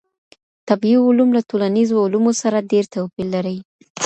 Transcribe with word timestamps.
طبیعي 0.69 0.99
علوم 1.07 1.29
له 1.37 1.41
ټولنیزو 1.49 1.95
علومو 2.05 2.31
سره 2.41 2.67
ډېر 2.71 2.83
توپیر 2.93 3.27
لري. 3.35 3.57